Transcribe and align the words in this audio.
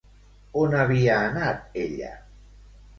On 0.61 0.73
havia 0.79 1.19
anat 1.29 1.81
ella? 1.85 2.13